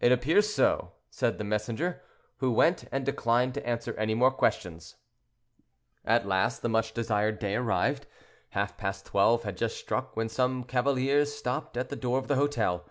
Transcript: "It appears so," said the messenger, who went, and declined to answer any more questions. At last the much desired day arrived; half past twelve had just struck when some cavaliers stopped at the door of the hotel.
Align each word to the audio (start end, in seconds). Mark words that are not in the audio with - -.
"It 0.00 0.12
appears 0.12 0.48
so," 0.50 0.92
said 1.10 1.36
the 1.36 1.44
messenger, 1.44 2.00
who 2.38 2.52
went, 2.52 2.86
and 2.90 3.04
declined 3.04 3.52
to 3.52 3.66
answer 3.68 3.92
any 3.98 4.14
more 4.14 4.30
questions. 4.30 4.96
At 6.06 6.26
last 6.26 6.62
the 6.62 6.70
much 6.70 6.94
desired 6.94 7.38
day 7.38 7.56
arrived; 7.56 8.06
half 8.52 8.78
past 8.78 9.04
twelve 9.04 9.42
had 9.42 9.58
just 9.58 9.76
struck 9.76 10.16
when 10.16 10.30
some 10.30 10.64
cavaliers 10.64 11.34
stopped 11.34 11.76
at 11.76 11.90
the 11.90 11.96
door 11.96 12.16
of 12.16 12.28
the 12.28 12.36
hotel. 12.36 12.86